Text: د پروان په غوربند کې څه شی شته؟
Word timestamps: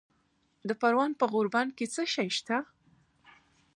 د 0.67 0.69
پروان 0.81 1.11
په 1.19 1.25
غوربند 1.31 1.69
کې 1.77 1.85
څه 1.93 2.03
شی 2.13 2.29
شته؟ 2.37 2.57